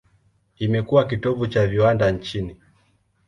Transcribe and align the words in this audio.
Imekuwa 0.59 1.07
kitovu 1.07 1.47
cha 1.47 1.67
viwanda 1.67 2.11
nchini. 2.11 2.57